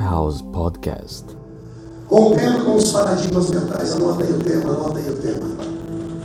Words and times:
House 0.00 0.40
Podcast. 0.40 1.26
Rompendo 2.08 2.64
com 2.64 2.76
os 2.76 2.90
paradigmas 2.90 3.50
mentais. 3.50 3.92
Anota 3.92 4.24
aí 4.24 4.32
o 4.32 4.38
tema, 4.38 4.72
anota 4.72 4.98
aí 4.98 5.10
o 5.10 5.16
tema. 5.16 5.46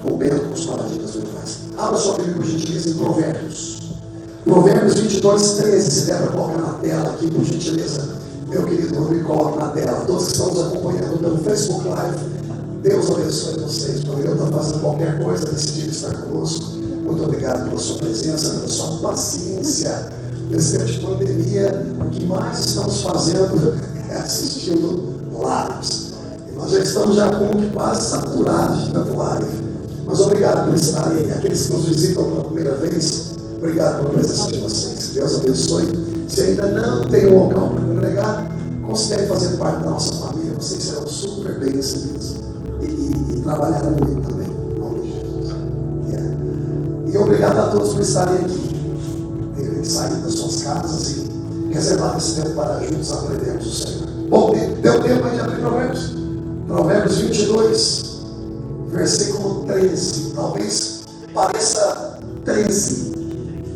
Rompendo 0.02 0.40
com 0.40 0.54
os 0.54 0.66
paradigmas 0.66 1.16
mentais. 1.16 1.60
Abra 1.78 1.98
sua 1.98 2.16
Bíblia, 2.16 2.36
por 2.36 2.46
gentileza, 2.46 2.90
em 2.90 2.94
Provérbios. 2.94 3.82
Provérbios 4.46 4.94
22, 4.96 5.52
13. 5.56 5.92
Se 5.92 6.06
der 6.06 6.22
para 6.22 6.32
colocar 6.32 6.62
na 6.62 6.74
tela 6.76 7.10
aqui, 7.10 7.30
por 7.30 7.44
gentileza. 7.44 8.16
Meu 8.48 8.64
querido 8.64 8.98
Rodrigo, 8.98 9.28
coloca 9.28 9.66
na 9.66 9.70
tela. 9.72 10.06
Todos 10.06 10.26
que 10.26 10.32
estão 10.32 10.54
nos 10.54 10.68
acompanhando 10.68 11.20
pelo 11.20 11.38
Facebook 11.40 11.88
Live. 11.88 12.18
Deus 12.82 13.12
abençoe 13.12 13.60
vocês. 13.60 14.04
Por 14.06 14.24
eu 14.24 14.34
estar 14.36 14.58
fazendo 14.58 14.80
qualquer 14.80 15.22
coisa, 15.22 15.46
decidir 15.48 15.90
estar 15.90 16.14
conosco. 16.14 16.78
Muito 17.04 17.24
obrigado 17.24 17.68
pela 17.68 17.80
sua 17.80 17.98
presença, 17.98 18.52
pela 18.52 18.68
sua 18.70 19.10
paciência. 19.10 20.10
De 20.50 21.00
pandemia, 21.00 21.86
o 22.00 22.10
que 22.12 22.24
mais 22.26 22.60
estamos 22.60 23.02
fazendo 23.02 23.74
é 24.10 24.16
assistindo 24.16 25.16
lives. 25.32 26.14
E 26.48 26.56
nós 26.56 26.72
já 26.72 26.80
estamos 26.80 27.16
já 27.16 27.30
que 27.30 27.70
quase 27.74 28.10
saturados 28.10 28.86
de 28.86 28.92
tanto 28.92 29.18
live. 29.18 29.46
Mas 30.06 30.20
obrigado 30.20 30.66
por 30.68 30.76
estarem. 30.76 31.32
Aqueles 31.32 31.66
que 31.66 31.74
nos 31.74 31.86
visitam 31.86 32.24
pela 32.26 32.44
primeira 32.44 32.76
vez, 32.76 33.32
obrigado 33.58 34.02
pela 34.02 34.10
presença 34.12 34.52
de 34.52 34.60
vocês. 34.60 35.10
Deus 35.16 35.36
abençoe. 35.36 36.26
Se 36.30 36.42
ainda 36.42 36.68
não 36.68 37.06
tem 37.06 37.26
um 37.26 37.48
local 37.48 37.70
para 37.70 37.82
congregar, 37.82 38.52
considere 38.86 39.26
fazer 39.26 39.58
parte 39.58 39.84
da 39.84 39.90
nossa 39.90 40.14
família. 40.14 40.54
Vocês 40.54 40.84
serão 40.84 41.08
super 41.08 41.60
bem 41.60 41.76
recebidos. 41.76 42.36
E, 42.82 42.86
e, 42.86 43.36
e 43.36 43.42
trabalharão 43.42 43.92
muito 43.92 44.30
também. 44.30 44.46
Jesus. 45.04 45.56
Yeah. 46.08 46.36
E 47.12 47.18
obrigado 47.18 47.58
a 47.58 47.68
todos 47.72 47.94
por 47.94 48.02
estarem 48.02 48.36
aqui. 48.36 48.75
Terem 49.86 49.90
saído 49.90 50.22
das 50.22 50.34
suas 50.34 50.64
casas 50.64 51.10
e 51.10 51.72
reservado 51.72 52.18
esse 52.18 52.42
tempo 52.42 52.56
para 52.56 52.80
juntos 52.84 53.12
aprendermos 53.12 53.68
o 53.68 53.72
Senhor. 53.72 54.08
Bom, 54.30 54.54
deu 54.82 55.04
tempo 55.04 55.28
aí 55.28 55.36
de 55.36 55.40
abrir 55.42 55.60
Provérbios. 55.60 56.12
Provérbios 56.68 57.18
22, 57.20 58.22
versículo 58.90 59.66
13. 59.66 60.32
Talvez 60.34 61.02
pareça 61.34 62.20
13. 62.46 63.14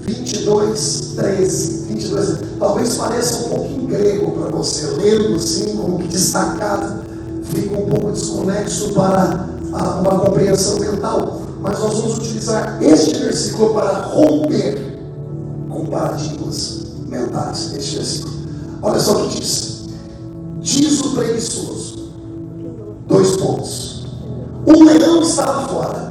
22, 0.02 1.14
13. 1.16 1.86
22. 1.90 2.38
Talvez 2.58 2.98
pareça 2.98 3.46
um 3.46 3.50
pouquinho 3.50 3.88
grego 3.88 4.32
para 4.32 4.50
você. 4.50 4.88
Lendo 4.88 5.36
assim, 5.36 5.78
como 5.78 6.00
que 6.00 6.08
destacado, 6.08 7.04
fica 7.44 7.78
um 7.78 7.88
pouco 7.88 8.12
desconexo 8.14 8.94
para 8.94 9.48
uma 10.02 10.20
compreensão 10.22 10.80
mental. 10.80 11.42
Mas 11.62 11.78
nós 11.78 12.00
vamos 12.00 12.18
utilizar 12.18 12.82
este 12.82 13.20
versículo 13.20 13.76
para 13.76 14.00
romper 14.06 14.89
paradigmas 15.90 16.84
mentais. 17.08 17.74
Este 17.76 17.96
versículo. 17.96 18.34
Olha 18.82 19.00
só 19.00 19.26
o 19.26 19.30
que 19.30 19.40
diz. 19.40 19.80
Diz 20.62 21.02
o 21.02 21.12
preguiçoso. 21.12 22.10
Dois 23.08 23.38
pontos. 23.38 24.06
Um 24.68 24.84
leão 24.84 25.22
estava 25.22 25.68
fora. 25.68 26.10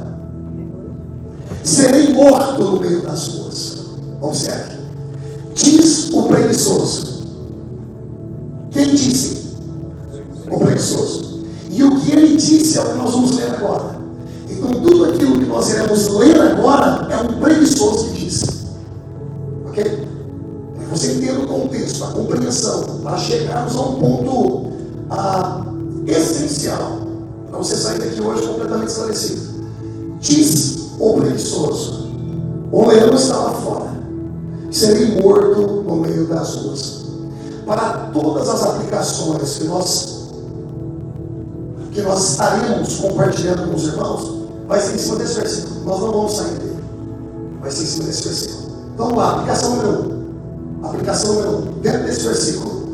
Serei 1.63 2.13
morto 2.13 2.63
no 2.63 2.79
meio 2.79 3.01
das 3.01 3.27
ruas. 3.27 3.77
Observe. 4.21 4.77
Diz 5.55 6.09
o 6.11 6.23
preguiçoso. 6.23 7.23
Quem 8.71 8.93
disse? 8.95 9.55
O 10.49 10.59
preguiçoso. 10.59 11.39
E 11.69 11.83
o 11.83 11.99
que 11.99 12.11
ele 12.11 12.35
disse 12.35 12.77
é 12.77 12.81
o 12.81 12.85
que 12.85 12.97
nós 12.97 13.11
vamos 13.11 13.35
ler 13.37 13.51
agora. 13.51 13.99
Então, 14.49 14.71
tudo 14.81 15.05
aquilo 15.05 15.39
que 15.39 15.45
nós 15.45 15.69
iremos 15.69 16.07
ler 16.09 16.41
agora 16.41 17.07
é 17.11 17.17
um 17.21 17.39
preguiçoso 17.39 18.09
que 18.09 18.18
contexto, 21.89 22.03
a 22.03 22.07
compreensão, 22.07 22.83
para 23.03 23.17
chegarmos 23.17 23.75
a 23.75 23.81
um 23.81 23.95
ponto 23.95 24.71
ah, 25.09 25.61
essencial, 26.05 26.99
para 27.49 27.57
você 27.57 27.75
sair 27.75 27.99
daqui 27.99 28.21
hoje 28.21 28.47
completamente 28.47 28.89
esclarecido. 28.89 29.41
Diz 30.19 30.89
o 30.99 31.13
preguiçoso: 31.13 32.09
o 32.71 32.87
leão 32.87 33.13
estava 33.13 33.51
fora, 33.51 33.91
serei 34.71 35.19
morto 35.21 35.83
no 35.87 35.95
meio 35.95 36.27
das 36.27 36.55
ruas. 36.55 36.99
Para 37.65 38.09
todas 38.13 38.49
as 38.49 38.63
aplicações 38.63 39.57
que 39.59 39.63
nós, 39.65 40.29
que 41.91 42.01
nós 42.01 42.31
estaremos 42.31 42.95
compartilhando 42.95 43.69
com 43.69 43.75
os 43.75 43.83
irmãos, 43.83 44.47
vai 44.67 44.81
ser 44.81 44.95
em 44.95 44.97
cima 44.97 45.17
desse 45.17 45.35
versículo. 45.35 45.85
Nós 45.85 45.99
não 45.99 46.11
vamos 46.11 46.33
sair 46.33 46.55
dele. 46.55 46.83
Vai 47.61 47.69
ser 47.69 47.83
em 47.83 47.85
cima 47.85 48.05
desse 48.05 48.23
versículo. 48.23 48.69
Então 48.95 49.05
vamos 49.05 49.19
lá, 49.19 49.31
aplicação 49.33 49.75
número 49.75 50.15
um. 50.15 50.18
Aplicação 50.83 51.33
número 51.33 51.57
um. 51.57 51.81
Dentro 51.81 52.03
desse 52.05 52.23
versículo, 52.23 52.89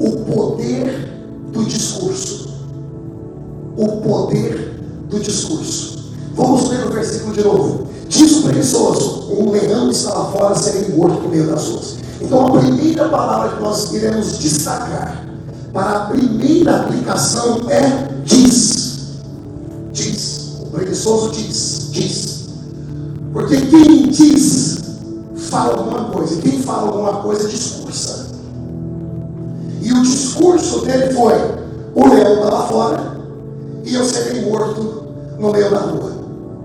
o 0.00 0.10
poder 0.24 1.12
do 1.52 1.64
discurso. 1.64 2.48
O 3.76 3.88
poder 3.98 4.80
do 5.08 5.20
discurso. 5.20 6.12
Vamos 6.34 6.68
ler 6.68 6.86
o 6.86 6.90
versículo 6.90 7.32
de 7.34 7.42
novo. 7.42 7.86
Diz 8.08 8.36
o 8.38 8.42
preguiçoso: 8.42 9.32
um 9.32 9.50
leão 9.50 9.90
estava 9.90 10.32
fora, 10.32 10.54
seria 10.54 10.94
morto 10.94 11.22
no 11.22 11.28
meio 11.28 11.46
das 11.46 11.68
ruas. 11.68 11.96
Então, 12.20 12.46
a 12.46 12.60
primeira 12.60 13.08
palavra 13.08 13.56
que 13.56 13.62
nós 13.62 13.92
iremos 13.92 14.38
destacar 14.38 15.26
para 15.72 15.90
a 15.90 16.06
primeira 16.06 16.76
aplicação 16.76 17.60
é 17.68 18.08
diz. 18.24 18.98
Diz. 19.92 20.52
O 20.62 20.66
preguiçoso 20.66 21.32
diz. 21.32 21.88
Diz. 21.90 22.46
Porque 23.32 23.60
quem 23.60 24.08
diz, 24.08 24.75
fala 25.46 25.78
alguma 25.78 26.04
coisa. 26.04 26.34
E 26.34 26.42
quem 26.42 26.62
fala 26.62 26.88
alguma 26.88 27.22
coisa, 27.22 27.48
discursa. 27.48 28.26
E 29.82 29.92
o 29.92 30.02
discurso 30.02 30.80
dele 30.80 31.12
foi: 31.14 31.34
o 31.94 32.08
leão 32.08 32.34
estava 32.34 32.66
fora 32.66 33.16
e 33.84 33.94
eu 33.94 34.04
serei 34.04 34.50
morto 34.50 35.04
no 35.38 35.52
meio 35.52 35.70
da 35.70 35.78
rua. 35.78 36.12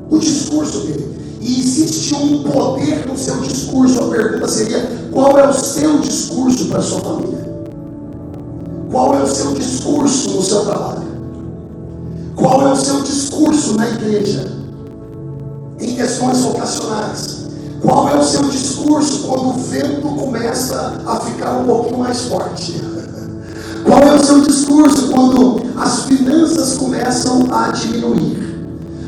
O 0.09 0.18
discurso 0.18 0.80
dele. 0.81 1.12
E 1.40 1.59
existe 1.59 2.14
um 2.14 2.44
poder 2.44 3.08
no 3.08 3.18
seu 3.18 3.38
discurso. 3.38 4.03
A 4.03 4.08
pergunta 4.09 4.47
seria: 4.47 4.90
qual 5.12 5.38
é 5.38 5.47
o 5.47 5.53
seu 5.53 6.00
discurso 6.00 6.66
para 6.66 6.80
a 6.80 6.81
sua 6.81 7.00
família? 7.00 7.52
Qual 8.91 9.16
é 9.16 9.24
o 9.24 9.28
seu 9.28 9.53
discurso 9.53 10.31
no 10.31 10.41
seu 10.41 10.66
trabalho? 10.66 11.02
Qual 12.36 12.68
é 12.68 12.72
o 12.72 12.75
seu 12.75 13.02
discurso 13.02 13.78
na 13.78 13.88
igreja? 13.88 14.52
Em 15.80 15.96
questões 15.96 16.40
vocacionais. 16.40 17.41
Qual 17.81 18.09
é 18.09 18.16
o 18.16 18.24
seu 18.24 18.44
discurso 18.44 19.28
quando 19.28 19.50
o 19.50 19.53
vento 19.53 20.08
começa 20.08 21.02
a 21.06 21.19
ficar 21.22 21.58
um 21.58 21.66
pouquinho 21.66 21.97
mais 21.97 22.22
forte? 22.25 22.80
Qual 23.84 24.00
é 24.00 24.14
o 24.14 24.24
seu 24.24 24.42
discurso 24.42 25.09
quando 25.09 25.64
as 25.75 26.03
finanças 26.03 26.78
começam 26.78 27.47
a 27.52 27.70
diminuir? 27.72 28.52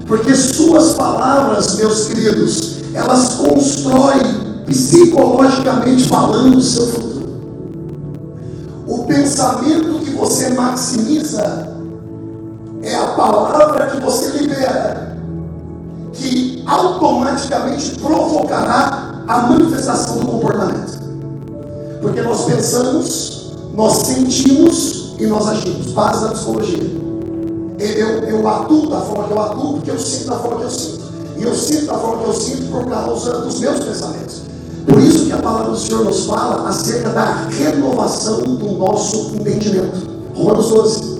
Porque 0.07 0.33
suas 0.35 0.93
palavras, 0.93 1.75
meus 1.75 2.07
queridos, 2.07 2.77
elas 2.95 3.35
constroem 3.35 4.63
psicologicamente 4.65 6.07
falando 6.07 6.57
o 6.57 6.61
seu 6.61 6.87
futuro. 6.87 7.13
O 8.87 9.03
pensamento 9.05 9.99
que 10.03 10.11
você 10.11 10.49
maximiza 10.49 11.69
é 12.81 12.95
a 12.95 13.07
palavra 13.09 13.87
que 13.87 14.01
você 14.01 14.37
libera, 14.37 15.17
que 16.11 16.52
automaticamente 16.65 17.99
provocará 17.99 19.23
a 19.27 19.41
manifestação 19.43 20.17
do 20.17 20.27
comportamento. 20.27 21.01
Porque 22.01 22.21
nós 22.21 22.45
pensamos, 22.45 23.53
nós 23.73 23.93
sentimos 23.97 25.15
e 25.19 25.25
nós 25.25 25.47
agimos. 25.47 25.91
Base 25.93 26.25
da 26.25 26.31
psicologia. 26.31 27.03
Eu, 27.79 28.07
eu 28.23 28.47
atuo 28.47 28.89
da 28.89 29.01
forma 29.01 29.23
que 29.25 29.33
eu 29.33 29.41
atuo, 29.41 29.73
porque 29.73 29.91
eu 29.91 29.99
sinto 29.99 30.27
da 30.27 30.37
forma 30.37 30.57
que 30.59 30.63
eu 30.65 30.69
sinto. 30.69 31.03
E 31.37 31.43
eu 31.43 31.55
sinto 31.55 31.85
da 31.87 31.93
forma 31.95 32.23
que 32.23 32.29
eu 32.29 32.33
sinto 32.33 32.71
por 32.71 32.85
causa 32.85 33.39
dos 33.39 33.59
meus 33.59 33.79
pensamentos. 33.79 34.41
Por 34.85 34.99
isso 34.99 35.25
que 35.25 35.31
a 35.31 35.37
palavra 35.37 35.71
do 35.71 35.77
Senhor 35.77 36.03
nos 36.03 36.25
fala 36.25 36.67
acerca 36.67 37.09
da 37.09 37.47
renovação 37.49 38.41
do 38.41 38.71
nosso 38.73 39.31
entendimento. 39.35 40.07
Romanos 40.35 40.69
12. 40.69 41.13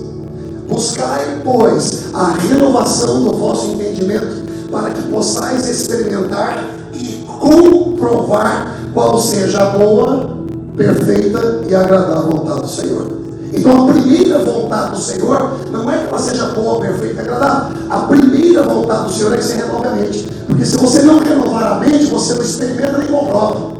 Buscai, 0.68 1.40
pois, 1.44 2.14
a 2.14 2.32
renovação 2.32 3.24
do 3.24 3.32
vosso 3.36 3.66
entendimento, 3.72 4.43
para 4.74 4.90
que 4.90 5.02
possais 5.02 5.68
experimentar 5.68 6.64
e 6.92 7.24
comprovar 7.26 8.74
qual 8.92 9.20
seja 9.20 9.62
a 9.62 9.66
boa, 9.66 10.36
perfeita 10.76 11.60
e 11.68 11.74
agradável 11.74 12.32
vontade 12.32 12.60
do 12.62 12.68
Senhor. 12.68 13.06
Então 13.52 13.88
a 13.88 13.92
primeira 13.92 14.40
vontade 14.40 14.90
do 14.90 14.98
Senhor 14.98 15.58
não 15.70 15.88
é 15.88 15.98
que 15.98 16.08
ela 16.08 16.18
seja 16.18 16.46
boa, 16.46 16.80
perfeita 16.80 17.14
e 17.14 17.20
agradável. 17.20 17.76
A 17.88 17.98
primeira 18.00 18.64
vontade 18.64 19.04
do 19.04 19.12
Senhor 19.12 19.32
é 19.32 19.36
que 19.36 19.44
você 19.44 19.54
renove 19.54 19.86
a 19.86 19.90
mente. 19.92 20.28
Porque 20.48 20.64
se 20.64 20.76
você 20.76 21.02
não 21.02 21.20
renovar 21.20 21.74
a 21.74 21.78
mente, 21.78 22.06
você 22.06 22.34
não 22.34 22.42
experimenta 22.42 22.98
nem 22.98 23.06
comprova. 23.06 23.74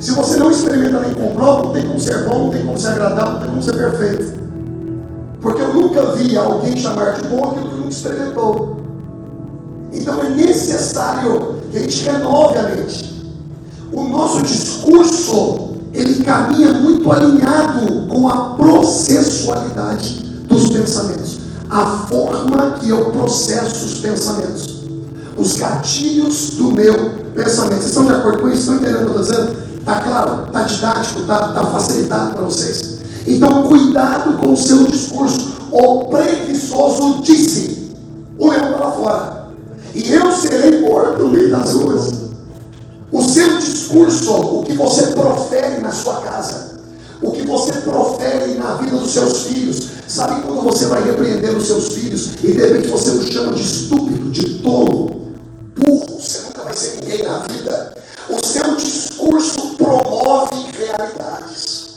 Se 0.00 0.12
você 0.12 0.38
não 0.38 0.50
experimenta 0.50 1.00
nem 1.00 1.12
comprova, 1.12 1.64
não 1.64 1.72
tem 1.72 1.86
como 1.86 2.00
ser 2.00 2.24
bom, 2.24 2.44
não 2.44 2.50
tem 2.50 2.64
como 2.64 2.78
ser 2.78 2.88
agradável, 2.88 3.32
não 3.32 3.40
tem 3.40 3.48
como 3.50 3.62
ser 3.62 3.76
perfeito. 3.76 4.32
Porque 5.42 5.60
eu 5.60 5.74
nunca 5.74 6.06
vi 6.12 6.36
alguém 6.38 6.74
chamar 6.76 7.12
de 7.12 7.28
bom 7.28 7.44
aquilo 7.44 7.68
que 7.68 7.76
nunca 7.76 7.88
experimentou. 7.90 8.77
Então 9.92 10.22
é 10.22 10.30
necessário 10.30 11.56
que 11.70 11.78
a 11.78 11.80
gente 11.80 12.04
renove 12.04 12.58
a 12.58 12.62
mente. 12.64 13.08
O 13.92 14.04
nosso 14.04 14.42
discurso, 14.42 15.70
ele 15.92 16.22
caminha 16.22 16.72
muito 16.74 17.10
alinhado 17.10 18.06
com 18.08 18.28
a 18.28 18.54
processualidade 18.54 20.20
dos 20.46 20.70
pensamentos. 20.70 21.38
A 21.70 21.84
forma 22.08 22.78
que 22.80 22.88
eu 22.88 23.10
processo 23.10 23.86
os 23.86 23.94
pensamentos. 23.98 24.78
Os 25.36 25.56
gatilhos 25.56 26.50
do 26.50 26.72
meu 26.72 26.94
pensamento. 27.34 27.80
Vocês 27.80 27.86
estão 27.86 28.06
de 28.06 28.12
acordo 28.12 28.40
com 28.40 28.48
isso? 28.48 28.60
Estão 28.60 28.74
entendendo 28.76 29.08
o 29.08 29.10
que 29.10 29.16
eu 29.16 29.22
estou 29.22 29.36
dizendo? 29.38 29.58
Está 29.78 30.00
claro? 30.00 30.46
Está 30.46 30.62
didático? 30.62 31.20
Está 31.20 31.52
tá 31.52 31.66
facilitado 31.66 32.34
para 32.34 32.44
vocês? 32.44 32.98
Então, 33.26 33.62
cuidado 33.64 34.38
com 34.38 34.52
o 34.52 34.56
seu 34.56 34.84
discurso. 34.84 35.52
O 35.70 36.06
preguiçoso 36.06 37.22
disse: 37.22 37.92
o 38.38 38.50
leão 38.50 38.72
para 38.72 38.90
fora, 38.90 39.37
e 39.98 40.12
eu 40.12 40.30
serei 40.30 40.80
morto 40.80 41.24
no 41.24 41.28
meio 41.30 41.50
das 41.50 41.72
ruas. 41.72 42.12
O 43.10 43.20
seu 43.20 43.58
discurso, 43.58 44.32
o 44.32 44.62
que 44.62 44.74
você 44.74 45.08
profere 45.08 45.80
na 45.80 45.90
sua 45.90 46.20
casa, 46.20 46.78
o 47.20 47.32
que 47.32 47.42
você 47.42 47.72
profere 47.72 48.54
na 48.54 48.76
vida 48.76 48.96
dos 48.96 49.10
seus 49.10 49.42
filhos, 49.42 49.88
sabe 50.06 50.42
quando 50.42 50.62
você 50.62 50.86
vai 50.86 51.02
repreender 51.02 51.56
os 51.56 51.66
seus 51.66 51.88
filhos 51.88 52.34
e 52.44 52.52
de 52.52 52.52
repente 52.52 52.86
você 52.86 53.10
os 53.10 53.26
chama 53.28 53.52
de 53.54 53.62
estúpido, 53.62 54.30
de 54.30 54.60
tolo, 54.60 55.32
burro, 55.76 56.20
você 56.20 56.42
nunca 56.42 56.62
vai 56.62 56.76
ser 56.76 57.00
ninguém 57.00 57.24
na 57.24 57.38
vida. 57.40 57.94
O 58.30 58.46
seu 58.46 58.76
discurso 58.76 59.74
promove 59.76 60.66
realidades 60.78 61.88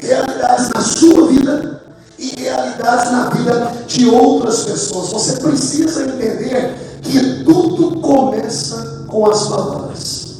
realidades 0.00 0.68
na 0.68 0.80
sua 0.80 1.26
vida 1.26 1.82
e 2.16 2.40
realidades 2.40 3.10
na 3.10 3.30
vida 3.30 3.72
de 3.88 4.08
outras 4.08 4.62
pessoas. 4.62 5.10
Você 5.10 5.32
precisa 5.40 6.04
entender 6.04 6.87
que 7.10 7.44
tudo 7.44 8.00
começa 8.00 9.04
com 9.08 9.26
as 9.26 9.48
palavras. 9.48 10.36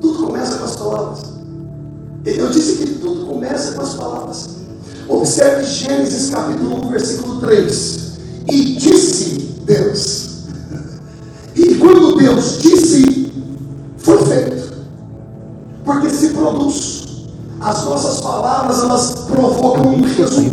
Tudo 0.00 0.26
começa 0.26 0.58
com 0.58 0.64
as 0.64 0.76
palavras. 0.76 1.20
Eu 2.24 2.50
disse 2.50 2.76
que 2.76 2.94
tudo 3.00 3.26
começa 3.26 3.72
com 3.72 3.82
as 3.82 3.94
palavras. 3.94 4.48
Observe 5.08 5.64
Gênesis 5.64 6.30
capítulo 6.30 6.86
1, 6.86 6.90
versículo 6.90 7.40
3. 7.40 8.12
E 8.50 8.74
disse 8.76 9.34
Deus. 9.64 10.24
E 11.54 11.74
quando 11.76 12.16
Deus 12.16 12.58
disse, 12.60 13.32
foi 13.98 14.18
feito. 14.24 14.74
Porque 15.84 16.10
se 16.10 16.30
produz. 16.30 17.04
As 17.60 17.84
nossas 17.84 18.20
palavras, 18.20 18.78
elas 18.80 19.13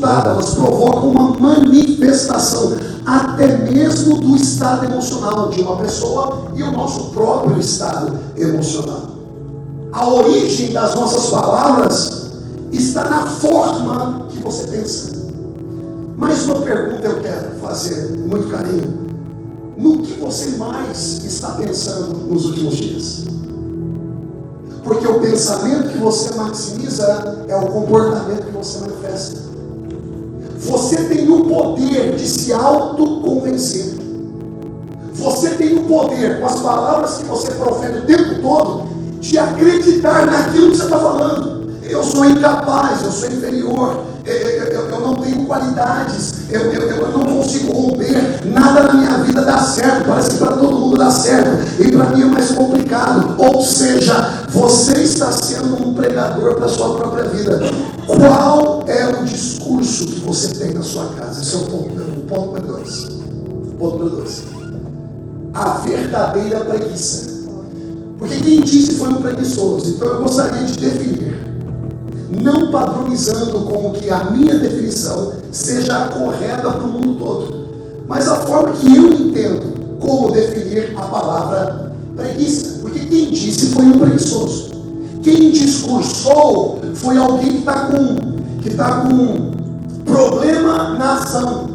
resultado, 0.02 0.30
elas 0.30 0.54
provocam 0.56 1.10
uma 1.12 1.30
manifestação, 1.40 2.74
até 3.06 3.58
mesmo 3.58 4.18
do 4.18 4.36
estado 4.36 4.86
emocional 4.86 5.50
de 5.50 5.62
uma 5.62 5.78
pessoa 5.78 6.48
e 6.56 6.64
o 6.64 6.72
nosso 6.72 7.12
próprio 7.12 7.60
estado 7.60 8.20
emocional. 8.36 9.12
A 9.92 10.08
origem 10.08 10.72
das 10.72 10.96
nossas 10.96 11.30
palavras 11.30 12.32
está 12.72 13.10
na 13.10 13.26
forma 13.28 14.28
que 14.30 14.40
você 14.40 14.68
pensa. 14.68 15.12
Mais 16.18 16.46
uma 16.46 16.62
pergunta 16.62 17.08
eu 17.08 17.22
quero 17.22 17.60
fazer, 17.62 18.12
com 18.12 18.28
muito 18.28 18.48
carinho. 18.50 19.02
No 19.78 20.00
que 20.00 20.14
você 20.20 20.58
mais 20.58 21.24
está 21.24 21.52
pensando 21.52 22.16
nos 22.28 22.46
últimos 22.46 22.76
dias? 22.76 23.26
Porque 24.84 25.08
o 25.08 25.20
pensamento 25.20 25.90
que 25.90 25.98
você 25.98 26.36
maximiza 26.36 27.46
é 27.48 27.56
o 27.56 27.68
comportamento 27.68 28.46
que 28.46 28.52
você 28.52 28.80
manifesta. 28.80 29.51
Você 30.62 30.96
tem 31.06 31.28
o 31.28 31.46
poder 31.46 32.16
de 32.16 32.28
se 32.28 32.54
autoconvencer. 32.54 33.96
Você 35.16 35.50
tem 35.52 35.78
o 35.78 35.84
poder, 35.84 36.40
com 36.40 36.46
as 36.46 36.60
palavras 36.60 37.18
que 37.18 37.26
você 37.26 37.52
profere 37.52 38.00
o 38.00 38.06
tempo 38.06 38.42
todo, 38.42 38.84
de 39.20 39.38
acreditar 39.38 40.26
naquilo 40.26 40.72
que 40.72 40.78
você 40.78 40.84
está 40.84 41.00
falando. 41.00 41.72
Eu 41.84 42.04
sou 42.04 42.26
incapaz, 42.26 43.04
eu 43.04 43.12
sou 43.12 43.30
inferior, 43.30 44.04
eu, 44.24 44.34
eu, 44.34 44.90
eu 44.90 45.00
não 45.00 45.16
tenho 45.16 45.46
qualidades, 45.46 46.50
eu, 46.50 46.72
eu, 46.72 47.10
não 47.10 47.38
consigo 47.38 47.74
romper, 47.74 48.46
nada 48.46 48.84
na 48.84 48.94
minha 48.94 49.18
vida 49.24 49.42
dá 49.42 49.58
certo, 49.58 50.08
parece 50.08 50.32
que 50.32 50.38
para 50.38 50.56
todo 50.58 50.80
mundo 50.80 50.98
dá 50.98 51.10
certo, 51.12 51.82
e 51.82 51.92
para 51.92 52.06
mim 52.12 52.22
é 52.22 52.26
mais 52.26 52.52
complicado. 52.52 53.36
Ou 53.38 53.62
seja, 53.62 54.46
você 54.50 55.02
está 55.02 55.32
sendo 55.32 55.86
um 55.86 55.94
pregador 55.94 56.56
para 56.56 56.66
a 56.66 56.70
sua 56.70 56.96
própria 56.96 57.26
vida. 57.26 57.60
Qual 58.06 58.84
é 58.88 59.08
o 59.08 59.26
discurso 59.26 59.61
que 60.00 60.20
você 60.22 60.54
tem 60.56 60.74
na 60.74 60.82
sua 60.82 61.08
casa? 61.10 61.42
Esse 61.42 61.56
é 61.56 61.58
o 61.58 61.62
ponto 61.66 61.90
número 61.90 62.12
um. 62.12 62.26
Ponto 62.26 62.62
dois. 62.62 63.08
Ponto 63.78 63.98
número 63.98 64.16
dois. 64.18 64.44
A 65.54 65.70
verdadeira 65.80 66.62
preguiça. 66.62 67.32
Porque 68.18 68.38
quem 68.38 68.62
disse 68.62 68.96
foi 68.96 69.10
um 69.10 69.22
preguiçoso. 69.22 69.90
Então 69.90 70.08
eu 70.08 70.22
gostaria 70.22 70.64
de 70.66 70.78
definir 70.78 71.42
não 72.42 72.72
padronizando 72.72 73.60
com 73.62 73.92
que 73.92 74.10
a 74.10 74.26
minha 74.32 74.58
definição 74.58 75.34
seja 75.52 76.06
a 76.06 76.08
correta 76.08 76.72
para 76.72 76.84
o 76.84 76.88
mundo 76.88 77.20
todo, 77.20 77.68
mas 78.08 78.28
a 78.30 78.38
forma 78.38 78.72
que 78.74 78.96
eu 78.96 79.12
entendo 79.12 80.00
como 80.00 80.32
definir 80.32 80.94
a 80.96 81.02
palavra 81.02 81.94
preguiça. 82.16 82.80
Porque 82.82 83.00
quem 83.00 83.32
disse 83.32 83.68
foi 83.68 83.84
um 83.86 84.00
preguiçoso. 84.00 84.72
Quem 85.22 85.52
discursou 85.52 86.80
foi 86.96 87.18
alguém 87.18 87.50
que 87.50 87.58
está 87.60 87.88
com, 87.88 88.16
que 88.62 88.70
tá 88.72 89.02
com 89.02 89.51
problema 90.12 90.90
na 90.98 91.14
ação. 91.14 91.70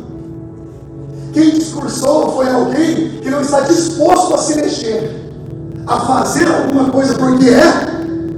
Quem 1.33 1.51
discursou 1.51 2.33
foi 2.33 2.49
alguém 2.49 3.21
que 3.21 3.31
não 3.31 3.41
está 3.41 3.61
disposto 3.61 4.35
a 4.35 4.39
se 4.39 4.57
mexer, 4.57 5.33
a 5.87 6.01
fazer 6.01 6.47
alguma 6.49 6.91
coisa 6.91 7.15
porque 7.15 7.49
é 7.49 7.87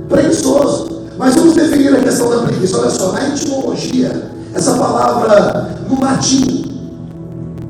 preguiçoso. 0.09 1.03
Mas 1.17 1.35
vamos 1.35 1.55
definir 1.55 1.95
a 1.95 2.01
questão 2.01 2.31
da 2.31 2.43
preguiça. 2.43 2.79
Olha 2.79 2.91
só, 2.91 3.13
na 3.13 3.29
etimologia, 3.29 4.31
essa 4.55 4.75
palavra 4.75 5.77
no 5.89 6.01
latim 6.01 6.65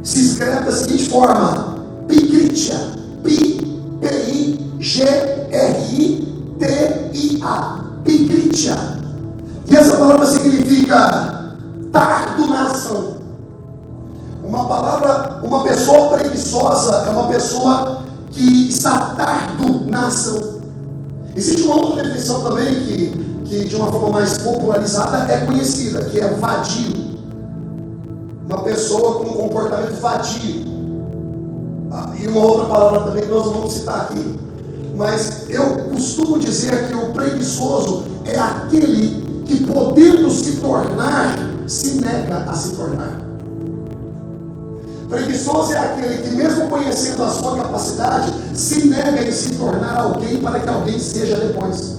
se 0.03 0.21
escreve 0.27 0.65
da 0.65 0.73
seguinte 0.73 1.09
forma: 1.09 1.79
pigritia. 2.07 2.77
P-I-G-R-I-T-I-A. 3.23 4.65
Pigritia. 8.05 8.77
E 9.71 9.77
essa 9.77 9.97
palavra 9.97 10.27
significa 10.27 11.38
tardunação. 11.93 13.19
Uma 14.43 14.67
palavra, 14.67 15.41
uma 15.43 15.63
pessoa 15.63 16.17
preguiçosa 16.17 17.05
é 17.07 17.11
uma 17.11 17.29
pessoa 17.29 18.03
que 18.31 18.69
está 18.69 19.15
tardo 19.15 19.85
na 19.91 20.07
ação. 20.07 20.59
Existe 21.37 21.63
uma 21.63 21.77
outra 21.77 22.03
definição 22.03 22.43
também 22.43 22.75
que 22.85 23.29
que 23.49 23.65
de 23.65 23.77
uma 23.77 23.91
forma 23.91 24.11
mais 24.11 24.39
popularizada 24.39 25.33
é 25.33 25.39
conhecida, 25.47 26.05
que 26.05 26.21
é 26.21 26.29
vadio. 26.35 27.09
Uma 28.47 28.63
pessoa 28.63 29.19
com 29.19 29.31
um 29.31 29.49
comportamento 29.49 30.01
vadio. 30.01 30.69
Ah, 31.91 32.13
e 32.19 32.27
uma 32.29 32.43
outra 32.43 32.67
palavra 32.67 33.01
também 33.01 33.23
que 33.23 33.31
nós 33.31 33.47
não 33.47 33.55
vamos 33.55 33.73
citar 33.73 34.03
aqui. 34.03 34.39
Mas 34.95 35.49
eu 35.49 35.77
costumo 35.91 36.39
dizer 36.39 36.89
que 36.89 36.95
o 36.95 37.13
preguiçoso 37.13 38.05
é 38.25 38.39
aquele 38.39 39.43
que, 39.47 39.65
podendo 39.65 40.31
se 40.31 40.57
tornar, 40.57 41.39
nega 42.01 42.45
a 42.49 42.55
se 42.55 42.77
tornar. 42.77 43.29
Preguiçoso 45.09 45.73
é 45.73 45.79
aquele 45.79 46.19
que, 46.19 46.37
mesmo 46.37 46.69
conhecendo 46.69 47.25
a 47.25 47.31
sua 47.31 47.57
capacidade, 47.57 48.33
se 48.55 48.89
nega 48.89 49.23
em 49.23 49.33
se 49.33 49.55
tornar 49.55 50.01
alguém 50.01 50.37
para 50.39 50.61
que 50.61 50.69
alguém 50.69 50.99
seja 50.99 51.37
depois. 51.37 51.97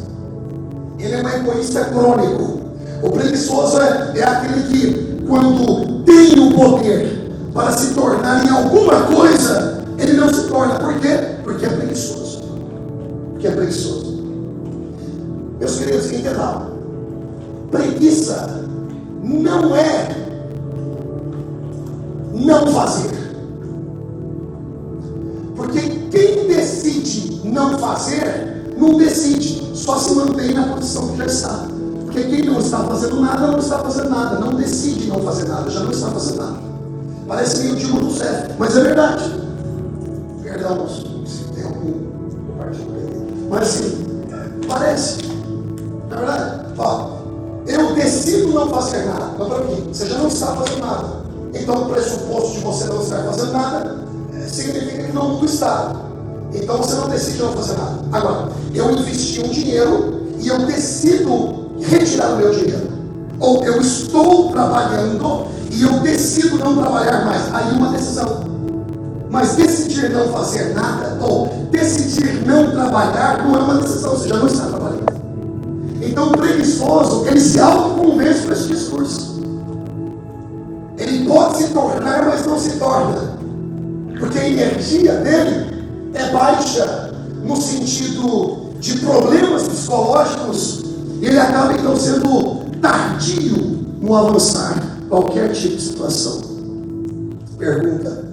Ele 1.00 1.16
é 1.16 1.24
um 1.24 1.30
egoísta 1.30 1.86
crônico. 1.86 2.60
O 3.02 3.10
preguiçoso 3.10 3.82
é, 3.82 4.20
é 4.20 4.24
aquele 4.24 4.64
que, 4.64 5.26
quando 5.28 6.04
tem 6.04 6.40
o 6.40 6.54
poder 6.54 7.32
para 7.54 7.72
se 7.72 7.94
tornar 7.96 8.46
em 8.46 8.50
alguma 8.50 9.02
coisa, 9.04 9.84
ele 9.98 10.14
não 10.14 10.32
se 10.32 10.48
torna. 10.48 10.76
Por 10.76 11.00
quê? 11.00 11.18
Porque 11.44 11.66
é 11.66 11.70
preguiçoso. 11.70 12.42
Porque 13.32 13.48
é 13.48 13.52
preguiçoso. 13.52 14.24
Meus 15.60 15.76
queridos, 15.78 16.12
entendam. 16.12 16.70
Preguiça 17.72 18.69
não 19.24 19.76
é 19.76 20.20
não 22.34 22.68
fazer. 22.68 23.12
Porque 25.56 25.82
quem 26.12 26.48
decide 26.48 27.42
não 27.44 27.78
fazer, 27.78 28.74
não 28.78 28.98
decide 28.98 29.76
só 29.76 29.98
se 29.98 30.16
mantém 30.16 30.54
na 30.54 30.70
condição 30.70 31.10
que 31.10 31.18
já 31.18 31.26
está. 31.26 31.68
Porque 32.06 32.24
quem 32.24 32.44
não 32.46 32.60
está 32.60 32.80
fazendo 32.80 33.22
nada, 33.22 33.48
não 33.48 33.60
está 33.60 33.80
fazendo 33.80 34.10
nada. 34.10 34.40
Não 34.40 34.56
decide 34.56 35.08
não 35.08 35.22
fazer 35.22 35.48
nada, 35.48 35.70
já 35.70 35.82
não 35.82 35.92
está 35.92 36.08
fazendo 36.08 36.38
nada. 36.38 36.58
Parece 37.28 37.60
meio 37.60 37.76
Dilma 37.76 38.02
Rousseff, 38.02 38.54
mas 38.58 38.76
é 38.76 38.82
verdade. 38.82 39.24
Perdão 40.42 40.88
se 40.88 41.44
tem 41.54 41.64
algum 41.64 41.94
partido. 42.58 43.48
Mas 43.50 43.62
assim, 43.62 44.06
parece. 44.68 45.20
É 46.12 46.16
verdade, 46.16 46.59
decido 48.30 48.54
não 48.54 48.70
fazer 48.70 49.06
nada. 49.06 49.32
Mas 49.38 49.48
para 49.48 49.64
mim, 49.64 49.90
você 49.92 50.06
já 50.06 50.18
não 50.18 50.28
está 50.28 50.48
fazendo 50.48 50.80
nada. 50.80 51.08
Então 51.54 51.82
o 51.82 51.90
pressuposto 51.90 52.52
de 52.52 52.60
você 52.60 52.86
não 52.86 53.02
estar 53.02 53.24
fazendo 53.24 53.52
nada 53.52 53.98
é, 54.36 54.48
significa 54.48 55.04
que 55.04 55.12
não 55.12 55.44
está. 55.44 55.96
Então 56.54 56.78
você 56.78 56.96
não 56.96 57.10
decide 57.10 57.42
não 57.42 57.54
fazer 57.54 57.78
nada. 57.78 58.00
Agora, 58.12 58.50
eu 58.74 58.92
investi 58.92 59.42
um 59.42 59.50
dinheiro 59.50 60.22
e 60.40 60.48
eu 60.48 60.60
decido 60.66 61.70
retirar 61.82 62.34
o 62.34 62.38
meu 62.38 62.52
dinheiro. 62.52 62.90
Ou 63.40 63.64
eu 63.64 63.82
estou 63.82 64.52
trabalhando 64.52 65.48
e 65.72 65.82
eu 65.82 66.00
decido 66.02 66.58
não 66.58 66.78
trabalhar 66.78 67.26
mais. 67.26 67.54
Aí 67.54 67.72
uma 67.74 67.92
decisão. 67.92 68.48
Mas 69.30 69.56
decidir 69.56 70.10
não 70.10 70.28
fazer 70.30 70.74
nada 70.74 71.18
ou 71.22 71.48
decidir 71.72 72.46
não 72.46 72.72
trabalhar 72.72 73.46
não 73.46 73.56
é 73.56 73.60
uma 73.60 73.76
decisão, 73.76 74.12
você 74.12 74.28
já 74.28 74.38
não 74.38 74.48
está 74.48 74.66
trabalhando. 74.66 74.89
Então 76.20 76.32
o 76.32 76.38
preguiçoso, 76.38 77.26
ele 77.28 77.40
se 77.40 77.58
autoconvence 77.62 78.46
com 78.46 78.52
esse 78.52 78.68
discurso. 78.68 79.42
Ele 80.98 81.26
pode 81.26 81.60
se 81.60 81.70
tornar, 81.70 82.26
mas 82.26 82.46
não 82.46 82.60
se 82.60 82.72
torna. 82.72 83.40
Porque 84.20 84.38
a 84.38 84.50
energia 84.50 85.16
dele 85.16 85.88
é 86.14 86.30
baixa 86.30 87.14
no 87.42 87.56
sentido 87.56 88.74
de 88.82 88.98
problemas 88.98 89.64
psicológicos. 89.70 90.84
Ele 91.22 91.40
acaba 91.40 91.74
então 91.74 91.96
sendo 91.96 92.66
tardio 92.82 93.80
no 94.02 94.14
avançar 94.14 94.76
qualquer 95.08 95.54
tipo 95.54 95.78
de 95.78 95.82
situação. 95.82 96.42
Pergunta: 97.58 98.26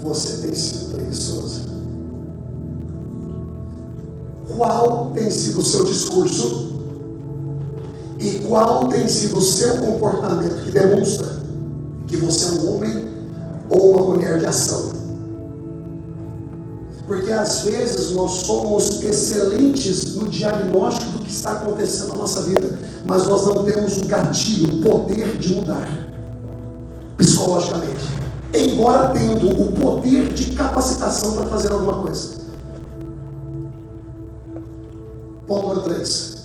Você 0.00 0.46
tem 0.46 0.54
sido 0.54 0.94
preguiçoso? 0.94 1.62
Qual 4.56 5.10
tem 5.12 5.28
sido 5.28 5.58
o 5.58 5.64
seu 5.64 5.84
discurso? 5.84 6.67
Qual 8.48 8.88
tem 8.88 9.06
sido 9.06 9.36
o 9.36 9.42
seu 9.42 9.76
comportamento 9.76 10.64
que 10.64 10.70
demonstra 10.70 11.36
que 12.06 12.16
você 12.16 12.46
é 12.46 12.60
um 12.60 12.76
homem 12.76 13.08
ou 13.68 13.92
uma 13.92 14.14
mulher 14.14 14.38
de 14.38 14.46
ação? 14.46 14.90
Porque 17.06 17.30
às 17.30 17.60
vezes 17.60 18.12
nós 18.12 18.30
somos 18.46 19.02
excelentes 19.02 20.14
no 20.14 20.28
diagnóstico 20.28 21.12
do 21.12 21.18
que 21.18 21.30
está 21.30 21.52
acontecendo 21.52 22.08
na 22.08 22.16
nossa 22.16 22.40
vida, 22.42 22.78
mas 23.04 23.26
nós 23.26 23.46
não 23.46 23.64
temos 23.64 23.98
o 23.98 24.06
gatilho, 24.06 24.78
o 24.78 24.82
poder 24.82 25.36
de 25.36 25.54
mudar 25.54 25.86
psicologicamente, 27.18 28.04
embora 28.54 29.10
tendo 29.10 29.62
o 29.62 29.72
poder 29.72 30.32
de 30.32 30.52
capacitação 30.52 31.32
para 31.32 31.46
fazer 31.46 31.70
alguma 31.70 32.00
coisa. 32.00 32.38
Ponto 35.46 35.68
número 35.68 35.82
3. 35.82 36.38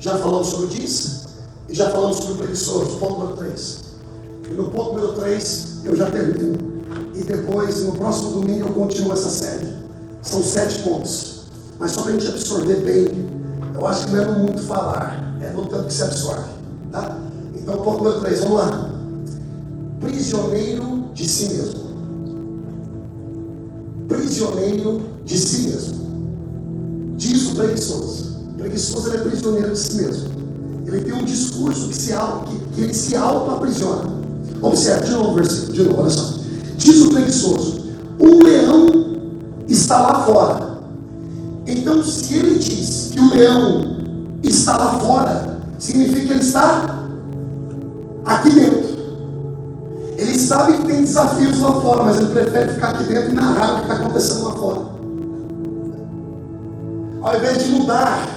Já 0.00 0.16
falamos 0.16 0.48
sobre 0.48 0.66
o 0.66 0.68
diz 0.68 1.19
e 1.70 1.74
já 1.74 1.88
falamos 1.90 2.16
sobre 2.16 2.38
preguiçoso. 2.38 2.98
Ponto 2.98 3.20
número 3.20 3.36
3. 3.36 3.78
E 4.50 4.54
no 4.54 4.70
ponto 4.70 4.94
número 4.94 5.12
3 5.12 5.66
eu 5.84 5.96
já 5.96 6.10
termino. 6.10 6.58
E 7.14 7.22
depois, 7.22 7.84
no 7.84 7.92
próximo 7.92 8.40
domingo, 8.40 8.68
eu 8.68 8.72
continuo 8.72 9.12
essa 9.12 9.30
série. 9.30 9.68
São 10.20 10.42
sete 10.42 10.82
pontos. 10.82 11.42
Mas 11.78 11.92
só 11.92 12.02
para 12.02 12.10
a 12.10 12.14
gente 12.14 12.26
absorver 12.26 12.76
bem, 12.82 13.08
eu 13.74 13.86
acho 13.86 14.06
que 14.06 14.12
não 14.12 14.22
é 14.22 14.38
muito 14.38 14.62
falar, 14.62 15.38
é 15.40 15.50
no 15.50 15.64
tanto 15.66 15.86
que 15.86 15.94
se 15.94 16.02
absorve. 16.02 16.50
Tá? 16.90 17.16
Então, 17.54 17.76
ponto 17.78 18.04
número 18.04 18.20
3, 18.20 18.40
vamos 18.40 18.56
lá. 18.58 18.90
Prisioneiro 20.00 21.04
de 21.14 21.28
si 21.28 21.54
mesmo. 21.54 21.80
Prisioneiro 24.08 25.02
de 25.24 25.38
si 25.38 25.68
mesmo. 25.68 26.00
Diz 27.16 27.52
o 27.52 27.54
preguiçoso. 27.54 28.40
O 28.50 28.54
preguiçoso 28.54 29.14
é 29.14 29.18
prisioneiro 29.18 29.70
de 29.70 29.78
si 29.78 29.94
mesmo. 30.02 30.39
Ele 30.90 31.04
tem 31.04 31.12
um 31.12 31.24
discurso 31.24 31.88
que, 31.88 31.94
se, 31.94 32.12
que, 32.12 32.58
que 32.74 32.80
ele 32.80 32.94
se 32.94 33.16
auto-aprisiona. 33.16 34.10
Observe 34.60 35.06
de 35.06 35.12
novo 35.12 35.30
o 35.30 35.34
versículo, 35.34 35.72
de 35.72 35.82
novo, 35.84 36.00
olha 36.02 36.10
só. 36.10 36.34
Diz 36.76 37.00
o 37.02 37.10
preguiçoso: 37.10 37.84
o 38.18 38.42
leão 38.42 38.86
está 39.68 40.00
lá 40.00 40.24
fora. 40.24 40.70
Então, 41.66 42.02
se 42.02 42.34
ele 42.34 42.58
diz 42.58 43.10
que 43.12 43.20
o 43.20 43.30
leão 43.30 43.98
está 44.42 44.76
lá 44.76 44.98
fora, 44.98 45.60
significa 45.78 46.26
que 46.26 46.32
ele 46.32 46.40
está 46.40 46.98
aqui 48.24 48.50
dentro. 48.50 48.90
Ele 50.18 50.38
sabe 50.38 50.72
que 50.78 50.86
tem 50.86 51.02
desafios 51.02 51.60
lá 51.60 51.72
fora, 51.80 52.02
mas 52.02 52.18
ele 52.18 52.32
prefere 52.32 52.72
ficar 52.72 52.90
aqui 52.90 53.04
dentro 53.04 53.30
e 53.30 53.34
narrar 53.34 53.74
o 53.74 53.76
que 53.76 53.82
está 53.82 53.94
acontecendo 53.94 54.44
lá 54.44 54.52
fora. 54.52 54.80
Ao 57.22 57.36
invés 57.36 57.64
de 57.64 57.70
mudar 57.70 58.28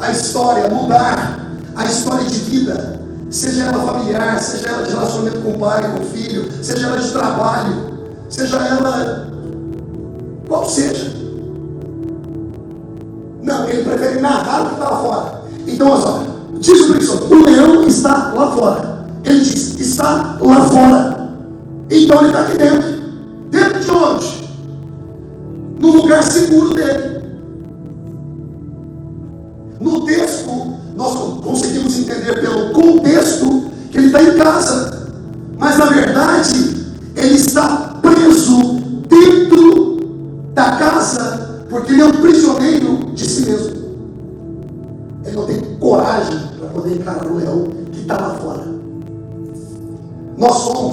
a 0.00 0.10
história, 0.10 0.68
mudar 0.68 1.41
a 1.74 1.84
história 1.86 2.24
de 2.26 2.38
vida, 2.38 3.00
seja 3.30 3.64
ela 3.64 3.92
familiar, 3.92 4.40
seja 4.40 4.68
ela 4.68 4.82
de 4.82 4.90
relacionamento 4.90 5.40
com 5.40 5.50
o 5.52 5.58
pai, 5.58 5.90
com 5.90 6.02
o 6.02 6.06
filho, 6.06 6.50
seja 6.62 6.86
ela 6.86 6.98
de 6.98 7.10
trabalho, 7.10 7.74
seja 8.28 8.56
ela 8.56 9.28
qual 10.46 10.68
seja. 10.68 11.10
Não, 13.42 13.68
ele 13.68 13.84
prefere 13.84 14.20
narrar 14.20 14.62
o 14.62 14.66
que 14.68 14.74
está 14.74 14.90
lá 14.90 14.96
fora. 15.02 15.42
Então, 15.66 15.90
olha 15.90 16.00
só, 16.00 16.22
diz 16.58 16.80
o 16.80 16.88
preguiçoso, 16.88 17.24
o 17.24 17.44
leão 17.44 17.86
está 17.86 18.32
lá 18.34 18.52
fora. 18.52 18.92
Ele 19.24 19.40
diz, 19.40 19.80
está 19.80 20.36
lá 20.40 20.68
fora. 20.68 21.28
Então 21.90 22.18
ele 22.18 22.28
está 22.28 22.40
aqui 22.40 22.58
dentro. 22.58 23.02
Dentro 23.50 23.80
de 23.80 23.90
onde? 23.90 24.48
No 25.78 25.88
lugar 25.96 26.22
seguro 26.22 26.74
dele. 26.74 27.22
No 29.80 30.02
conseguimos 30.12 30.21
entender 32.02 32.40
pelo 32.40 32.72
contexto 32.72 33.70
que 33.90 33.98
ele 33.98 34.06
está 34.06 34.22
em 34.22 34.36
casa. 34.36 35.08
Mas 35.58 35.78
na 35.78 35.86
verdade, 35.86 36.86
ele 37.16 37.34
está 37.34 37.98
preso 38.00 38.80
dentro 39.08 39.98
da 40.54 40.76
casa, 40.76 41.64
porque 41.68 41.92
ele 41.92 42.02
é 42.02 42.06
um 42.06 42.12
prisioneiro 42.12 43.12
de 43.14 43.24
si 43.24 43.42
mesmo. 43.42 43.82
Ele 45.24 45.36
não 45.36 45.46
tem 45.46 45.60
coragem 45.78 46.38
para 46.58 46.68
poder 46.68 46.96
encarar 46.96 47.26
o 47.26 47.36
leão 47.36 47.64
que 47.92 48.00
está 48.00 48.20
lá 48.20 48.34
fora. 48.34 48.64
Nós 50.36 50.56
somos 50.56 50.91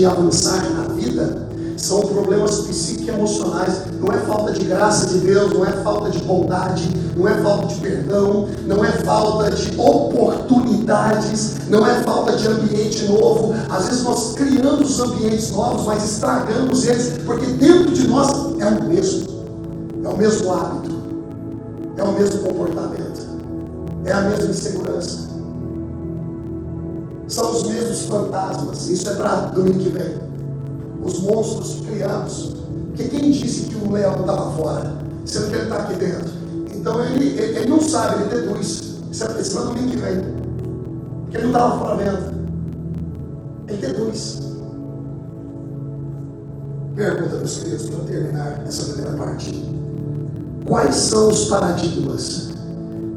de 0.00 0.06
avançar 0.06 0.70
na 0.70 0.94
vida 0.94 1.48
são 1.76 2.00
problemas 2.00 2.60
psique-emocionais. 2.60 3.82
Não 4.00 4.12
é 4.12 4.18
falta 4.18 4.52
de 4.52 4.64
graça 4.64 5.06
de 5.06 5.18
Deus, 5.18 5.52
não 5.52 5.64
é 5.64 5.72
falta 5.82 6.10
de 6.10 6.18
bondade, 6.20 6.88
não 7.16 7.28
é 7.28 7.34
falta 7.42 7.66
de 7.66 7.74
perdão, 7.80 8.48
não 8.66 8.84
é 8.84 8.92
falta 8.92 9.50
de 9.50 9.78
oportunidades, 9.78 11.56
não 11.68 11.86
é 11.86 12.02
falta 12.02 12.36
de 12.36 12.46
ambiente 12.48 13.04
novo. 13.04 13.54
Às 13.68 13.86
vezes 13.86 14.04
nós 14.04 14.34
criamos 14.34 15.00
ambientes 15.00 15.50
novos, 15.50 15.86
mas 15.86 16.04
estragamos 16.04 16.86
eles, 16.86 17.18
porque 17.24 17.46
dentro 17.46 17.92
de 17.92 18.08
nós 18.08 18.30
é 18.58 18.66
o 18.66 18.84
mesmo, 18.84 19.26
é 20.04 20.08
o 20.08 20.16
mesmo 20.16 20.52
hábito, 20.52 20.94
é 21.96 22.02
o 22.02 22.12
mesmo 22.12 22.40
comportamento, 22.40 23.26
é 24.04 24.12
a 24.12 24.20
mesma 24.22 24.50
insegurança 24.50 25.29
são 27.30 27.52
os 27.52 27.62
mesmos 27.62 28.06
fantasmas. 28.06 28.88
Isso 28.88 29.08
é 29.08 29.14
para 29.14 29.36
domingo 29.46 29.78
que 29.78 29.88
vem. 29.88 30.18
Os 31.02 31.20
monstros 31.20 31.80
que. 31.86 32.60
Porque 32.88 33.04
quem 33.04 33.30
disse 33.30 33.68
que 33.68 33.76
o 33.76 33.92
leão 33.92 34.20
está 34.20 34.32
lá 34.32 34.50
fora? 34.50 34.96
Sendo 35.24 35.48
que 35.48 35.54
ele 35.54 35.62
está 35.62 35.76
aqui 35.76 35.94
dentro. 35.94 36.30
Então 36.74 37.04
ele, 37.04 37.28
ele, 37.38 37.58
ele, 37.58 37.70
não 37.70 37.80
sabe, 37.80 38.24
ele 38.24 38.34
deduz. 38.34 38.96
Isso 39.10 39.24
é 39.24 39.28
para 39.28 39.62
domingo 39.62 39.90
que 39.90 39.96
vem. 39.96 40.16
Porque 41.22 41.36
ele 41.36 41.46
não 41.46 41.52
está 41.52 41.64
lá 41.66 41.78
fora 41.78 41.96
vendo. 41.96 42.40
Ele 43.68 43.78
deduz. 43.78 44.40
Pergunta, 46.96 47.36
meus 47.36 47.58
queridos, 47.58 47.90
para 47.90 48.04
terminar 48.06 48.64
essa 48.66 48.92
primeira 48.92 49.16
parte. 49.16 49.70
Quais 50.66 50.96
são 50.96 51.28
os 51.28 51.44
paradigmas 51.44 52.50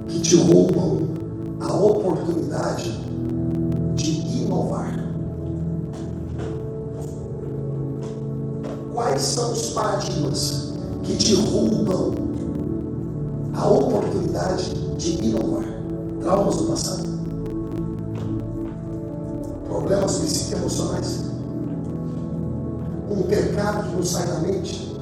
que 0.07 0.19
te 0.19 0.35
roubam 0.35 1.07
a 1.59 1.73
oportunidade 1.73 3.03
paradigmas 10.03 10.73
que 11.03 11.15
te 11.15 11.35
roubam 11.35 12.13
a 13.53 13.67
oportunidade 13.67 14.73
de 14.97 15.25
inovar? 15.25 15.63
Traumas 16.21 16.57
do 16.57 16.63
passado, 16.65 17.09
problemas 19.67 20.17
psicoemocionais, 20.19 21.23
um 23.09 23.21
pecado 23.23 23.89
que 23.89 23.95
não 23.95 24.03
sai 24.03 24.27
da 24.27 24.39
mente. 24.39 24.93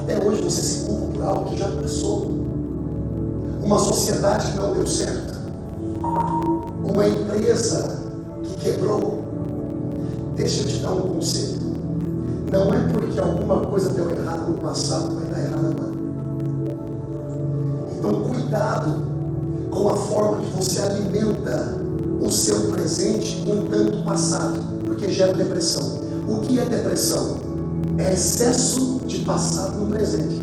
Até 0.00 0.24
hoje 0.24 0.42
você 0.42 0.62
se 0.62 0.86
culpa 0.86 1.12
por 1.12 1.24
algo 1.24 1.50
que 1.50 1.58
já 1.58 1.68
passou. 1.70 2.30
Uma 3.62 3.78
sociedade 3.78 4.50
que 4.50 4.58
não 4.58 4.72
deu 4.72 4.86
certo 4.86 5.32
uma 6.84 7.08
empresa 7.08 8.02
que 8.42 8.56
quebrou, 8.56 9.22
deixa 10.34 10.62
eu 10.62 10.66
te 10.66 10.78
dar 10.80 10.92
um 10.92 11.14
conselho. 11.14 11.61
Não 12.52 12.74
é 12.74 12.80
porque 12.92 13.18
alguma 13.18 13.60
coisa 13.60 13.88
deu 13.88 14.10
errado 14.10 14.50
no 14.50 14.58
passado 14.58 15.08
que 15.08 15.14
vai 15.14 15.30
dar 15.30 15.40
errado 15.40 15.66
agora. 15.68 15.92
Então, 17.96 18.20
cuidado 18.24 19.02
com 19.70 19.88
a 19.88 19.96
forma 19.96 20.42
que 20.42 20.50
você 20.50 20.82
alimenta 20.82 21.80
o 22.20 22.30
seu 22.30 22.70
presente 22.72 23.42
com 23.46 23.64
tanto 23.68 24.04
passado, 24.04 24.60
porque 24.84 25.10
gera 25.10 25.32
depressão. 25.32 26.02
O 26.28 26.40
que 26.40 26.60
é 26.60 26.66
depressão? 26.66 27.38
É 27.96 28.12
excesso 28.12 29.00
de 29.06 29.20
passado 29.20 29.78
no 29.78 29.86
presente. 29.86 30.42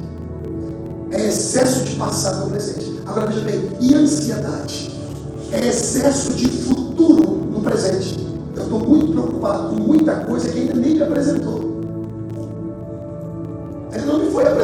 É 1.11 1.27
excesso 1.27 1.83
de 1.83 1.95
passado 1.95 2.45
no 2.45 2.49
presente. 2.49 3.01
Agora 3.05 3.27
veja 3.27 3.41
bem, 3.41 3.69
e 3.79 3.93
ansiedade? 3.93 4.99
É 5.51 5.67
excesso 5.67 6.33
de 6.33 6.47
futuro 6.47 7.35
no 7.51 7.61
presente. 7.61 8.27
Eu 8.55 8.63
estou 8.63 8.79
muito 8.79 9.11
preocupado 9.11 9.69
com 9.69 9.75
muita 9.75 10.15
coisa 10.25 10.49
que 10.49 10.59
ainda 10.59 10.73
nem 10.73 10.95
me 10.95 11.03
apresentou. 11.03 11.68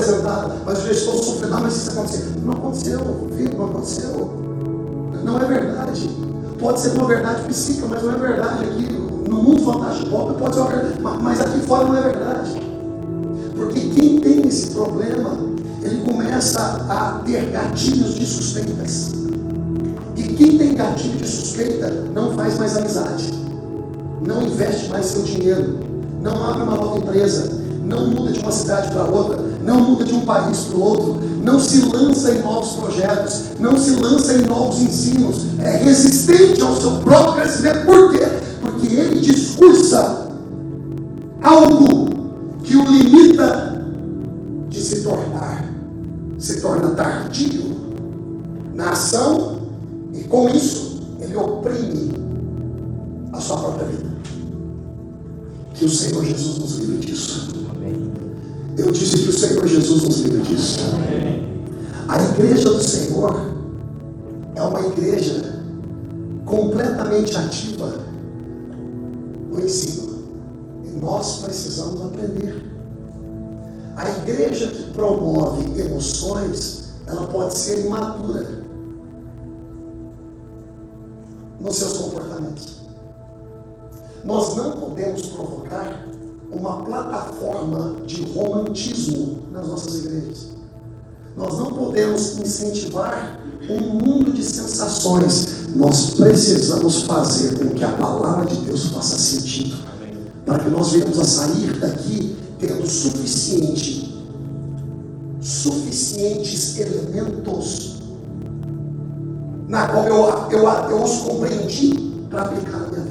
Foi 0.05 0.13
apresentado, 0.13 0.53
mas 0.65 0.85
eu 0.85 0.91
estou 0.91 1.23
sofrendo. 1.23 1.59
Mas 1.61 1.75
isso 1.75 1.91
aconteceu. 1.91 2.25
Não 2.43 2.53
aconteceu, 2.53 2.99
filho, 3.35 3.57
não 3.57 3.65
aconteceu. 3.65 4.29
Não 5.23 5.37
é 5.37 5.45
verdade. 5.45 6.09
Pode 6.59 6.79
ser 6.79 6.89
uma 6.91 7.07
verdade 7.07 7.43
psíquica, 7.47 7.87
mas 7.89 8.03
não 8.03 8.13
é 8.13 8.17
verdade 8.17 8.63
aqui. 8.65 9.05
No 9.29 9.43
mundo 9.43 9.63
fantástico 9.63 10.09
pode 10.09 10.55
ser 10.55 10.61
uma 10.61 10.69
verdade, 10.69 11.01
mas 11.21 11.41
aqui 11.41 11.59
fora 11.61 11.85
não 11.85 11.97
é 11.97 12.01
verdade. 12.01 12.61
Porque 13.55 13.79
quem 13.79 14.19
tem 14.19 14.47
esse 14.47 14.71
problema, 14.71 15.37
ele 15.81 16.01
começa 16.03 16.59
a 16.89 17.21
ter 17.25 17.51
gatilhos 17.51 18.15
de 18.15 18.25
suspeitas. 18.25 19.11
E 20.15 20.23
quem 20.23 20.57
tem 20.57 20.75
gatilho 20.75 21.17
de 21.17 21.27
suspeita 21.27 21.89
não 22.13 22.33
faz 22.33 22.57
mais 22.57 22.77
amizade, 22.77 23.33
não 24.25 24.43
investe 24.43 24.89
mais 24.89 25.05
seu 25.07 25.23
dinheiro, 25.23 25.79
não 26.21 26.43
abre 26.43 26.63
uma 26.63 26.75
nova 26.75 26.97
empresa, 26.97 27.61
não 27.83 28.07
muda 28.07 28.31
de 28.31 28.39
uma 28.39 28.51
cidade 28.51 28.91
para 28.91 29.03
outra, 29.03 29.44
não 29.65 29.81
muda 29.81 30.05
de 30.05 30.13
um 30.13 30.21
país 30.21 30.59
para 30.59 30.77
o 30.77 30.81
outro, 30.81 31.19
não 31.43 31.59
se 31.59 31.81
lança 31.81 32.31
em 32.31 32.41
novos 32.41 32.73
projetos, 32.73 33.45
não 33.59 33.75
se 33.77 33.95
lança 33.95 34.33
em 34.33 34.43
novos 34.43 34.79
ensinos, 34.79 35.45
é 35.59 35.77
resistente 35.77 36.61
ao 36.61 36.75
seu 36.79 36.91
próprio 36.99 37.33
crescimento. 37.33 37.85
Por 37.85 38.11
quê? 38.11 38.25
Porque 38.61 38.87
ele 38.87 39.19
discursa 39.19 40.27
algo 41.41 42.09
que 42.63 42.75
o 42.75 42.85
limita 42.85 43.83
de 44.69 44.81
se 44.81 45.01
tornar, 45.01 45.67
se 46.37 46.61
torna 46.61 46.91
tardio 46.91 47.75
na 48.75 48.91
ação 48.91 49.57
e 50.13 50.23
com 50.25 50.47
isso 50.49 51.01
ele 51.19 51.35
oprime 51.35 52.13
a 53.33 53.41
sua 53.41 53.57
própria 53.57 53.87
vida. 53.87 54.15
Que 55.73 55.85
o 55.85 55.89
Senhor 55.89 56.23
Jesus 56.23 56.59
nos 56.59 56.77
livre 56.77 57.05
disso. 57.05 57.55
Eu 58.77 58.91
disse 58.91 59.23
que 59.23 59.29
o 59.29 59.33
Senhor 59.33 59.65
Jesus 59.65 60.03
nos 60.03 60.19
livre 60.19 60.41
disso. 60.41 60.79
A 62.09 62.21
igreja 62.21 62.69
do 62.69 62.83
Senhor 62.83 63.55
é 64.53 64.61
uma 64.61 64.81
igreja 64.81 65.63
completamente 66.45 67.37
ativa 67.37 67.99
no 69.49 69.61
ensino. 69.61 70.23
E 70.83 70.89
nós 70.99 71.39
precisamos 71.39 72.01
aprender. 72.01 72.63
A 73.95 74.09
igreja 74.09 74.67
que 74.67 74.91
promove 74.91 75.79
emoções, 75.79 76.95
ela 77.07 77.27
pode 77.27 77.57
ser 77.57 77.85
imatura 77.85 78.61
nos 81.61 81.77
seus 81.77 81.97
comportamentos. 81.97 82.81
Nós 84.25 84.55
não 84.57 84.71
podemos 84.73 85.27
provocar 85.27 86.05
uma 86.55 86.83
plataforma 86.83 87.97
de 88.05 88.23
romantismo 88.31 89.39
nas 89.51 89.67
nossas 89.67 90.05
igrejas. 90.05 90.47
Nós 91.35 91.57
não 91.57 91.65
podemos 91.65 92.37
incentivar 92.39 93.39
um 93.69 93.79
mundo 93.79 94.31
de 94.31 94.43
sensações. 94.43 95.67
Nós 95.75 96.11
precisamos 96.11 97.03
fazer 97.03 97.59
com 97.59 97.69
que 97.71 97.83
a 97.83 97.91
palavra 97.91 98.45
de 98.45 98.55
Deus 98.61 98.85
faça 98.85 99.17
sentido. 99.17 99.75
Para 100.45 100.59
que 100.59 100.69
nós 100.69 100.91
venhamos 100.91 101.19
a 101.19 101.25
sair 101.25 101.77
daqui 101.79 102.37
tendo 102.59 102.87
suficiente, 102.87 104.15
suficientes 105.41 106.79
elementos 106.79 107.95
na 109.67 109.87
qual 109.87 110.05
eu, 110.05 110.59
eu, 110.59 110.69
eu 110.89 111.03
os 111.03 111.17
compreendi 111.17 111.95
para 112.29 112.43
aplicar 112.43 112.79
na 112.79 112.87
minha. 112.91 113.04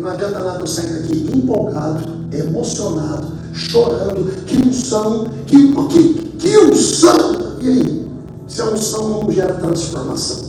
Não 0.00 0.10
adianta 0.12 0.38
nada 0.38 0.60
eu 0.60 0.66
sair 0.66 1.02
daqui 1.02 1.30
empolgado, 1.36 2.02
emocionado, 2.32 3.32
chorando, 3.52 4.44
que 4.46 4.56
unção, 4.56 5.26
que, 5.46 5.74
que, 5.88 6.14
que 6.38 6.58
unção. 6.58 7.58
E 7.60 7.68
aí? 7.68 8.08
Se 8.48 8.62
a 8.62 8.70
unção 8.70 9.08
não 9.10 9.30
gera 9.30 9.52
transformação. 9.54 10.48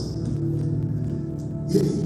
E 1.68 1.78
aí? 1.78 2.02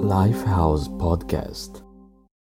Lifehouse 0.00 0.88
Podcast 0.98 1.84